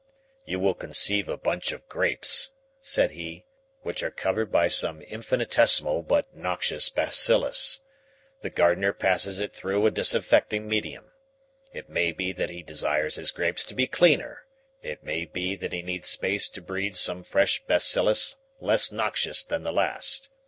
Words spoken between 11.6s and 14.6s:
It may be that he desires his grapes to be cleaner.